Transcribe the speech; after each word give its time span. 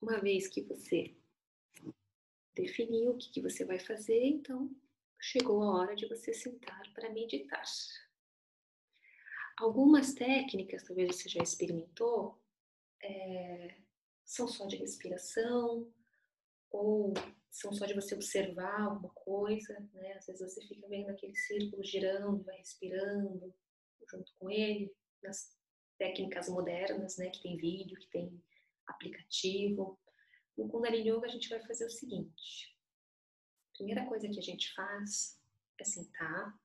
uma 0.00 0.20
vez 0.20 0.48
que 0.48 0.62
você 0.62 1.16
definiu 2.54 3.12
o 3.12 3.18
que, 3.18 3.30
que 3.30 3.40
você 3.40 3.64
vai 3.64 3.78
fazer, 3.78 4.24
então 4.24 4.70
chegou 5.20 5.62
a 5.62 5.78
hora 5.78 5.96
de 5.96 6.06
você 6.06 6.32
sentar 6.32 6.82
para 6.92 7.10
meditar. 7.10 7.64
Algumas 9.58 10.14
técnicas, 10.14 10.84
talvez 10.84 11.16
você 11.16 11.28
já 11.28 11.42
experimentou, 11.42 12.40
é, 13.02 13.76
são 14.24 14.46
só 14.46 14.66
de 14.66 14.76
respiração, 14.76 15.92
ou 16.70 17.14
são 17.50 17.72
só 17.72 17.86
de 17.86 17.94
você 17.94 18.14
observar 18.14 18.82
alguma 18.82 19.12
coisa, 19.14 19.80
né? 19.94 20.12
Às 20.14 20.26
vezes 20.26 20.54
você 20.54 20.60
fica 20.66 20.86
vendo 20.88 21.10
aquele 21.10 21.34
círculo 21.34 21.82
girando, 21.82 22.44
vai 22.44 22.58
respirando 22.58 23.54
junto 24.10 24.32
com 24.38 24.50
ele, 24.50 24.94
nas 25.22 25.56
técnicas 25.96 26.48
modernas, 26.48 27.16
né? 27.16 27.30
Que 27.30 27.42
tem 27.42 27.56
vídeo, 27.56 27.98
que 27.98 28.08
tem 28.10 28.42
aplicativo. 28.88 29.98
No 30.56 30.68
Kundalini 30.68 31.10
Yoga 31.10 31.26
a 31.26 31.30
gente 31.30 31.48
vai 31.48 31.60
fazer 31.60 31.86
o 31.86 31.90
seguinte. 31.90 32.76
A 33.72 33.76
primeira 33.76 34.06
coisa 34.06 34.28
que 34.28 34.38
a 34.38 34.42
gente 34.42 34.74
faz 34.74 35.40
é 35.78 35.84
sentar, 35.84 36.58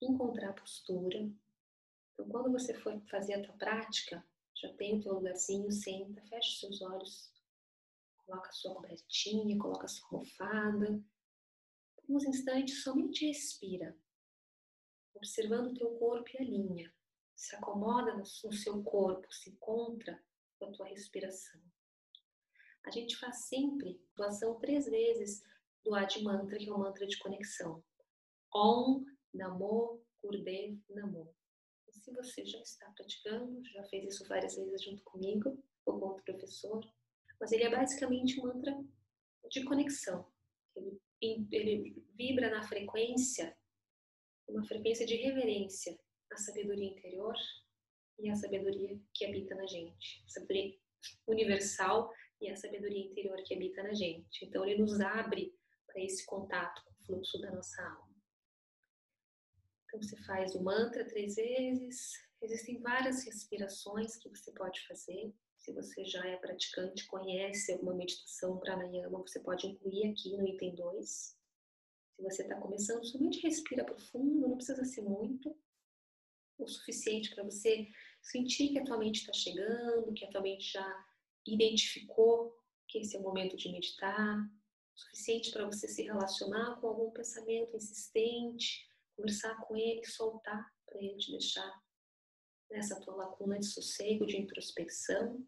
encontrar 0.00 0.50
a 0.50 0.54
postura. 0.54 1.18
Então, 2.12 2.28
quando 2.28 2.52
você 2.52 2.72
for 2.74 3.00
fazer 3.10 3.34
a 3.34 3.42
tua 3.42 3.56
prática, 3.56 4.24
já 4.54 4.72
tem 4.74 4.96
o 4.96 5.02
teu 5.02 5.14
lugarzinho, 5.14 5.70
senta, 5.72 6.22
fecha 6.26 6.60
seus 6.60 6.80
olhos, 6.80 7.32
coloca 8.18 8.48
a 8.48 8.52
sua 8.52 8.74
cobertinha, 8.74 9.58
coloca 9.58 9.86
a 9.86 9.88
sua 9.88 10.06
almofada. 10.08 11.02
Por 11.96 12.16
uns 12.16 12.24
instantes, 12.24 12.82
somente 12.82 13.26
respira, 13.26 13.98
observando 15.14 15.72
o 15.72 15.74
teu 15.74 15.90
corpo 15.98 16.30
e 16.34 16.38
a 16.38 16.44
linha. 16.44 16.94
Se 17.34 17.56
acomoda 17.56 18.14
no 18.14 18.24
seu 18.24 18.82
corpo, 18.84 19.26
se 19.32 19.50
encontra 19.50 20.22
com 20.58 20.66
a 20.66 20.72
tua 20.72 20.86
respiração. 20.86 21.60
A 22.84 22.90
gente 22.90 23.16
faz 23.16 23.46
sempre 23.46 24.00
doação 24.14 24.58
três 24.58 24.86
vezes 24.86 25.42
do 25.82 25.94
Adi 25.94 26.22
Mantra, 26.22 26.58
que 26.58 26.68
é 26.68 26.72
o 26.72 26.78
mantra 26.78 27.06
de 27.06 27.18
conexão. 27.18 27.82
Om 28.54 29.04
Namo 29.32 30.02
Gurdev 30.22 30.78
Namo. 30.90 31.34
Se 31.90 32.12
você 32.12 32.44
já 32.44 32.60
está 32.60 32.90
praticando, 32.90 33.64
já 33.70 33.82
fez 33.84 34.14
isso 34.14 34.28
várias 34.28 34.56
vezes 34.56 34.82
junto 34.82 35.02
comigo 35.04 35.62
ou 35.86 35.98
com 35.98 36.06
outro 36.06 36.24
professor, 36.24 36.84
mas 37.40 37.52
ele 37.52 37.64
é 37.64 37.70
basicamente 37.70 38.38
um 38.40 38.44
mantra 38.44 38.76
de 39.50 39.64
conexão. 39.64 40.30
Ele, 41.20 41.48
ele 41.50 42.04
vibra 42.14 42.50
na 42.50 42.66
frequência, 42.66 43.56
uma 44.48 44.64
frequência 44.64 45.06
de 45.06 45.16
reverência 45.16 45.98
à 46.30 46.36
sabedoria 46.36 46.90
interior 46.90 47.34
e 48.18 48.30
à 48.30 48.36
sabedoria 48.36 48.98
que 49.12 49.24
habita 49.24 49.54
na 49.54 49.66
gente, 49.66 50.24
a 50.24 50.28
sabedoria 50.28 50.78
universal 51.26 52.12
e 52.40 52.50
a 52.50 52.56
sabedoria 52.56 53.06
interior 53.06 53.42
que 53.44 53.54
habita 53.54 53.82
na 53.82 53.94
gente. 53.94 54.44
Então 54.44 54.64
ele 54.64 54.80
nos 54.80 55.00
abre 55.00 55.54
para 55.86 56.02
esse 56.02 56.24
contato 56.26 56.82
com 56.84 56.90
o 56.90 57.06
fluxo 57.06 57.40
da 57.40 57.50
nossa 57.52 57.82
alma. 57.82 58.14
Então 59.86 60.02
você 60.02 60.16
faz 60.24 60.54
o 60.54 60.62
mantra 60.62 61.06
três 61.06 61.36
vezes. 61.36 62.12
Existem 62.42 62.80
várias 62.80 63.24
respirações 63.24 64.16
que 64.16 64.28
você 64.28 64.52
pode 64.52 64.86
fazer. 64.86 65.32
Se 65.56 65.72
você 65.72 66.04
já 66.04 66.26
é 66.26 66.36
praticante, 66.36 67.06
conhece 67.06 67.72
alguma 67.72 67.94
meditação 67.94 68.58
pranayama, 68.58 69.20
você 69.20 69.40
pode 69.40 69.66
incluir 69.66 70.08
aqui 70.08 70.36
no 70.36 70.46
item 70.46 70.74
2. 70.74 71.08
Se 71.08 72.22
você 72.22 72.42
está 72.42 72.60
começando, 72.60 73.04
somente 73.06 73.40
respira 73.40 73.84
profundo, 73.84 74.48
não 74.48 74.56
precisa 74.56 74.84
ser 74.84 75.02
muito. 75.02 75.56
O 76.58 76.68
suficiente 76.68 77.34
para 77.34 77.44
você 77.44 77.88
sentir 78.22 78.68
que 78.68 78.78
a 78.78 78.84
tua 78.84 78.98
mente 78.98 79.20
está 79.20 79.32
chegando, 79.32 80.12
que 80.14 80.24
a 80.24 80.30
tua 80.30 80.40
mente 80.40 80.72
já 80.72 81.06
identificou 81.46 82.56
que 82.88 82.98
esse 82.98 83.16
é 83.16 83.18
o 83.18 83.22
momento 83.22 83.56
de 83.56 83.70
meditar. 83.70 84.38
O 84.38 84.98
suficiente 84.98 85.50
para 85.50 85.66
você 85.66 85.88
se 85.88 86.02
relacionar 86.02 86.80
com 86.80 86.86
algum 86.86 87.10
pensamento 87.10 87.76
insistente, 87.76 88.88
conversar 89.16 89.56
com 89.62 89.76
ele, 89.76 90.04
soltar 90.04 90.72
para 90.86 91.02
ele 91.02 91.16
te 91.16 91.32
deixar 91.32 91.82
nessa 92.70 93.00
tua 93.00 93.14
lacuna 93.14 93.58
de 93.58 93.66
sossego, 93.66 94.26
de 94.26 94.36
introspecção. 94.36 95.44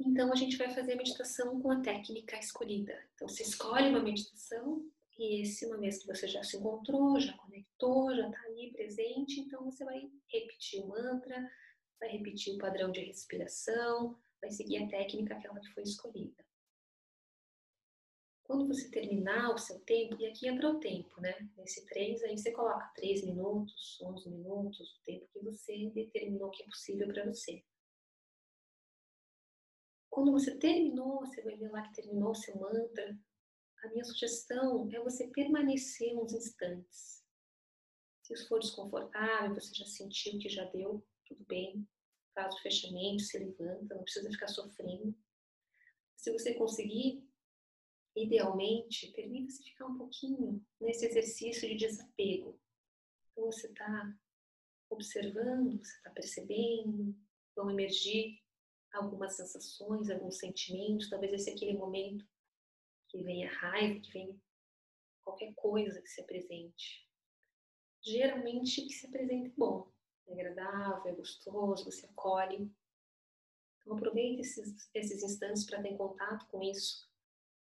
Então 0.00 0.32
a 0.32 0.36
gente 0.36 0.56
vai 0.56 0.72
fazer 0.74 0.92
a 0.92 0.96
meditação 0.96 1.60
com 1.60 1.70
a 1.70 1.80
técnica 1.80 2.38
escolhida. 2.38 2.96
Então 3.14 3.28
você 3.28 3.42
escolhe 3.42 3.88
uma 3.88 4.02
meditação 4.02 4.88
e 5.18 5.42
esse, 5.42 5.66
uma 5.66 5.78
vez 5.78 5.98
que 5.98 6.06
você 6.06 6.28
já 6.28 6.42
se 6.44 6.56
encontrou, 6.56 7.18
já 7.18 7.36
conectou, 7.36 7.87
presente, 8.88 9.40
então 9.40 9.64
você 9.64 9.84
vai 9.84 10.10
repetir 10.32 10.82
o 10.82 10.88
mantra, 10.88 11.50
vai 12.00 12.08
repetir 12.08 12.54
o 12.54 12.58
padrão 12.58 12.90
de 12.90 13.00
respiração, 13.00 14.18
vai 14.40 14.50
seguir 14.50 14.82
a 14.82 14.88
técnica 14.88 15.34
aquela 15.34 15.60
que 15.60 15.72
foi 15.74 15.82
escolhida. 15.82 16.44
Quando 18.44 18.66
você 18.66 18.90
terminar 18.90 19.50
o 19.54 19.58
seu 19.58 19.78
tempo, 19.80 20.16
e 20.18 20.26
aqui 20.26 20.48
entra 20.48 20.70
o 20.70 20.80
tempo, 20.80 21.20
né? 21.20 21.34
Nesse 21.54 21.84
3, 21.84 22.22
aí 22.22 22.38
você 22.38 22.50
coloca 22.50 22.92
3 22.94 23.26
minutos, 23.26 24.00
11 24.00 24.30
minutos, 24.30 24.90
o 24.94 25.04
tempo 25.04 25.28
que 25.30 25.40
você 25.40 25.90
determinou 25.90 26.50
que 26.50 26.62
é 26.62 26.66
possível 26.66 27.08
para 27.08 27.26
você. 27.26 27.62
Quando 30.08 30.32
você 30.32 30.56
terminou, 30.56 31.18
você 31.18 31.42
vai 31.42 31.56
ver 31.56 31.70
lá 31.70 31.82
que 31.82 31.92
terminou 31.92 32.30
o 32.30 32.34
seu 32.34 32.56
mantra. 32.56 33.18
A 33.84 33.88
minha 33.90 34.04
sugestão 34.04 34.88
é 34.90 34.98
você 34.98 35.28
permanecer 35.28 36.16
uns 36.16 36.32
instantes. 36.32 37.17
Se 38.28 38.34
isso 38.34 38.46
for 38.46 38.58
desconfortável, 38.58 39.54
você 39.54 39.74
já 39.74 39.86
sentiu 39.86 40.38
que 40.38 40.50
já 40.50 40.62
deu, 40.64 41.02
tudo 41.24 41.42
bem. 41.46 41.88
Faz 42.34 42.54
o 42.54 42.60
fechamento, 42.60 43.22
se 43.22 43.38
levanta, 43.38 43.94
não 43.94 44.02
precisa 44.02 44.30
ficar 44.30 44.48
sofrendo. 44.48 45.16
Se 46.14 46.30
você 46.30 46.52
conseguir, 46.52 47.26
idealmente, 48.14 49.10
permita-se 49.12 49.62
ficar 49.62 49.86
um 49.86 49.96
pouquinho 49.96 50.62
nesse 50.78 51.06
exercício 51.06 51.66
de 51.70 51.76
desapego. 51.76 52.60
Então, 53.32 53.46
você 53.46 53.66
está 53.66 54.14
observando, 54.90 55.78
você 55.78 55.96
está 55.96 56.10
percebendo, 56.10 57.16
vão 57.56 57.70
emergir 57.70 58.42
algumas 58.92 59.36
sensações, 59.36 60.10
alguns 60.10 60.36
sentimentos, 60.36 61.08
talvez 61.08 61.32
esse 61.32 61.48
é 61.48 61.54
aquele 61.54 61.78
momento 61.78 62.28
que 63.08 63.22
vem 63.22 63.46
a 63.46 63.52
raiva, 63.54 64.00
que 64.00 64.12
vem 64.12 64.38
qualquer 65.24 65.54
coisa 65.54 66.02
que 66.02 66.10
se 66.10 66.20
apresente. 66.20 67.07
Geralmente, 68.02 68.82
que 68.82 68.92
se 68.92 69.06
apresenta 69.06 69.52
bom, 69.56 69.90
é 70.26 70.32
agradável, 70.32 71.12
é 71.12 71.14
gostoso, 71.14 71.84
você 71.84 72.06
acolhe. 72.06 72.70
Então, 73.80 73.96
aproveite 73.96 74.42
esses, 74.42 74.88
esses 74.94 75.22
instantes 75.22 75.64
para 75.64 75.82
ter 75.82 75.96
contato 75.96 76.46
com 76.48 76.62
isso 76.62 77.08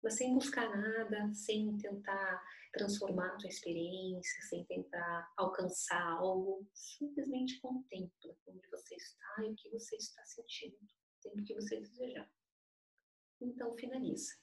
mas 0.03 0.15
sem 0.15 0.35
buscar 0.35 0.69
nada, 0.77 1.33
sem 1.35 1.77
tentar 1.79 2.45
transformar 2.73 3.29
a 3.29 3.37
tua 3.37 3.49
experiência, 3.49 4.43
sem 4.49 4.65
tentar 4.65 5.33
alcançar 5.37 6.03
algo, 6.03 6.67
simplesmente 6.73 7.61
contempla 7.61 8.37
onde 8.47 8.69
você 8.69 8.95
está 8.95 9.45
e 9.45 9.51
o 9.51 9.55
que 9.57 9.71
você 9.71 9.97
está 9.97 10.25
sentindo, 10.25 10.77
o 10.77 11.21
tempo 11.23 11.45
que 11.45 11.55
você 11.55 11.81
desejar. 11.81 12.31
Então 13.41 13.77
finaliza. 13.77 14.35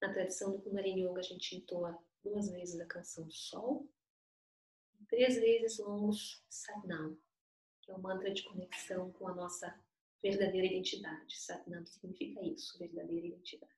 Na 0.00 0.12
tradição 0.12 0.52
do 0.52 0.60
Kundalini 0.60 1.04
Yoga 1.04 1.20
a 1.20 1.24
gente 1.24 1.56
entoa 1.56 1.98
duas 2.22 2.50
vezes 2.50 2.78
a 2.80 2.86
canção 2.86 3.24
do 3.26 3.32
Sol, 3.32 3.88
três 5.12 5.36
vezes 5.36 5.78
longos 5.78 6.42
Satnam, 6.48 7.18
que 7.82 7.90
é 7.90 7.94
o 7.94 7.98
um 7.98 8.00
mantra 8.00 8.32
de 8.32 8.42
conexão 8.44 9.12
com 9.12 9.28
a 9.28 9.34
nossa 9.34 9.78
verdadeira 10.22 10.66
identidade. 10.66 11.38
Satnam 11.38 11.84
significa 11.84 12.42
isso, 12.42 12.78
verdadeira 12.78 13.26
identidade. 13.26 13.72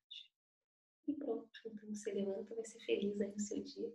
E 1.08 1.12
pronto, 1.12 1.50
então 1.66 1.92
você 1.92 2.12
levanta, 2.12 2.54
vai 2.54 2.64
ser 2.64 2.78
feliz 2.86 3.20
aí 3.20 3.32
no 3.32 3.40
seu 3.40 3.60
dia. 3.64 3.92